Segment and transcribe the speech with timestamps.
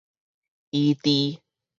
[0.71, 1.41] 醫治